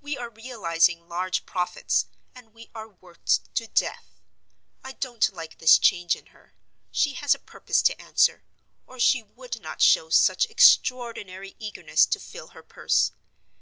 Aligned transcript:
We 0.00 0.16
are 0.16 0.30
realizing 0.30 1.08
large 1.08 1.46
profits, 1.46 2.06
and 2.32 2.54
we 2.54 2.70
are 2.76 2.88
worked 2.88 3.52
to 3.56 3.66
death. 3.66 4.20
I 4.84 4.92
don't 4.92 5.32
like 5.34 5.58
this 5.58 5.78
change 5.78 6.14
in 6.14 6.26
her: 6.26 6.54
she 6.92 7.14
has 7.14 7.34
a 7.34 7.40
purpose 7.40 7.82
to 7.90 8.00
answer, 8.00 8.44
or 8.86 9.00
she 9.00 9.20
would 9.24 9.60
not 9.60 9.82
show 9.82 10.10
such 10.10 10.46
extraordinary 10.46 11.56
eagerness 11.58 12.06
to 12.06 12.20
fill 12.20 12.50
her 12.50 12.62
purse. 12.62 13.10